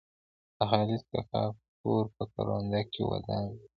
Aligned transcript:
د 0.57 0.59
خالد 0.69 1.01
کاکا 1.11 1.43
کور 1.81 2.03
په 2.15 2.23
کرونده 2.33 2.81
کې 2.91 3.01
ودان 3.09 3.43
دی. 3.55 3.65